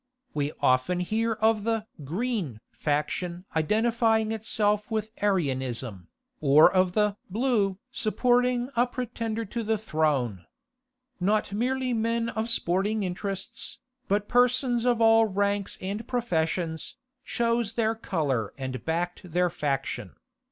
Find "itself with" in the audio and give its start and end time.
4.31-5.11